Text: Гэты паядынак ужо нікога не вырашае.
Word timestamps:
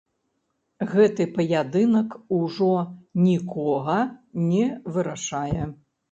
Гэты 0.91 1.25
паядынак 1.33 2.09
ужо 2.37 2.69
нікога 3.25 3.97
не 4.53 4.63
вырашае. 4.97 5.63